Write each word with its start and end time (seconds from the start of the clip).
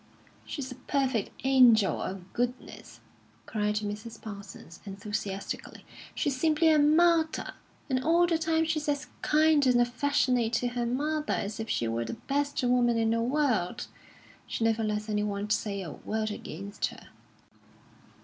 "She's 0.47 0.71
a 0.71 0.81
perfect 0.89 1.29
angel 1.43 2.01
of 2.01 2.33
goodness!" 2.33 3.01
cried 3.45 3.75
Mrs. 3.81 4.19
Parsons, 4.19 4.79
enthusiastically. 4.83 5.85
"She's 6.15 6.35
simply 6.41 6.69
a 6.69 6.79
martyr, 6.79 7.53
and 7.87 8.03
all 8.03 8.25
the 8.25 8.39
time 8.39 8.65
she's 8.65 8.89
as 8.89 9.05
kind 9.21 9.67
and 9.67 9.79
affectionate 9.79 10.53
to 10.53 10.69
her 10.69 10.87
mother 10.87 11.33
as 11.33 11.59
if 11.59 11.69
she 11.69 11.87
were 11.87 12.03
the 12.05 12.15
best 12.25 12.63
woman 12.63 12.97
in 12.97 13.11
the 13.11 13.21
world. 13.21 13.85
She 14.47 14.63
never 14.63 14.83
lets 14.83 15.07
anyone 15.07 15.51
say 15.51 15.83
a 15.83 15.91
word 15.91 16.31
against 16.31 16.87
her." 16.87 17.09